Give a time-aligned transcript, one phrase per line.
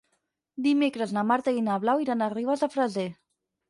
[0.67, 3.11] Dimecres na Marta i na Blau iran a Ribes de Freser.